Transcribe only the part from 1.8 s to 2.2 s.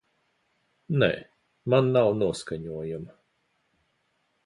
nav